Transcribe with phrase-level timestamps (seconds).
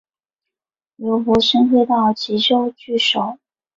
[0.95, 3.37] 刘伯升退到棘阳据守。